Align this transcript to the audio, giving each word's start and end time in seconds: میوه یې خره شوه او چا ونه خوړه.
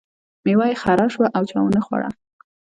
میوه 0.45 0.65
یې 0.71 0.75
خره 0.83 1.05
شوه 1.13 1.27
او 1.35 1.43
چا 1.49 1.57
ونه 1.63 1.81
خوړه. 1.85 2.09